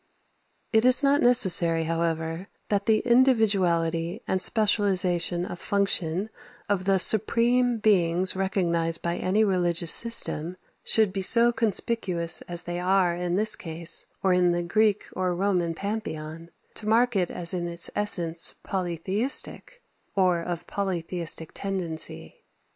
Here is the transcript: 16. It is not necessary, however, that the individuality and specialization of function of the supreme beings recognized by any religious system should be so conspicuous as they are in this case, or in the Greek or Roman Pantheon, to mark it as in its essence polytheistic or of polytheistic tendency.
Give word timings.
16. 0.73 0.79
It 0.79 0.85
is 0.89 1.03
not 1.03 1.21
necessary, 1.21 1.83
however, 1.83 2.47
that 2.69 2.87
the 2.87 3.03
individuality 3.05 4.23
and 4.27 4.41
specialization 4.41 5.45
of 5.45 5.59
function 5.59 6.31
of 6.67 6.85
the 6.85 6.97
supreme 6.97 7.77
beings 7.77 8.35
recognized 8.35 9.03
by 9.03 9.17
any 9.17 9.43
religious 9.43 9.91
system 9.91 10.57
should 10.83 11.13
be 11.13 11.21
so 11.21 11.51
conspicuous 11.51 12.41
as 12.47 12.63
they 12.63 12.79
are 12.79 13.13
in 13.15 13.35
this 13.35 13.55
case, 13.55 14.07
or 14.23 14.33
in 14.33 14.53
the 14.53 14.63
Greek 14.63 15.03
or 15.15 15.35
Roman 15.35 15.75
Pantheon, 15.75 16.49
to 16.73 16.87
mark 16.87 17.15
it 17.15 17.29
as 17.29 17.53
in 17.53 17.67
its 17.67 17.91
essence 17.95 18.55
polytheistic 18.63 19.83
or 20.15 20.41
of 20.41 20.65
polytheistic 20.65 21.51
tendency. 21.53 22.43